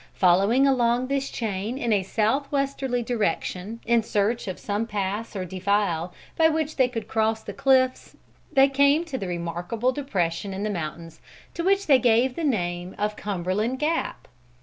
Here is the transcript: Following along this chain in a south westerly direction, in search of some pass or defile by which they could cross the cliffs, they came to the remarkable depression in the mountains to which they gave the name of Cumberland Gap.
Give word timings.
Following 0.15 0.65
along 0.65 1.09
this 1.09 1.29
chain 1.29 1.77
in 1.77 1.93
a 1.93 2.01
south 2.01 2.51
westerly 2.51 3.03
direction, 3.03 3.81
in 3.85 4.01
search 4.01 4.47
of 4.47 4.57
some 4.57 4.87
pass 4.87 5.35
or 5.35 5.45
defile 5.45 6.11
by 6.35 6.49
which 6.49 6.77
they 6.77 6.87
could 6.89 7.07
cross 7.07 7.43
the 7.43 7.53
cliffs, 7.53 8.17
they 8.51 8.67
came 8.67 9.05
to 9.05 9.17
the 9.19 9.27
remarkable 9.27 9.91
depression 9.91 10.55
in 10.55 10.63
the 10.63 10.71
mountains 10.71 11.21
to 11.53 11.63
which 11.63 11.85
they 11.85 11.99
gave 11.99 12.33
the 12.35 12.43
name 12.43 12.95
of 12.97 13.15
Cumberland 13.15 13.77
Gap. 13.77 14.27